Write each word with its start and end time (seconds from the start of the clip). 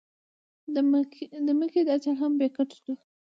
د 1.45 1.47
مکۍ 1.59 1.81
دا 1.87 1.95
چل 2.03 2.15
هم 2.21 2.31
بې 2.39 2.47
ګټې 2.55 2.77
شو. 2.83 2.93